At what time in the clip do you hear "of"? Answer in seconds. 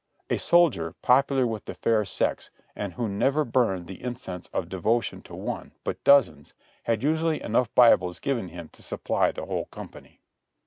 4.47-4.67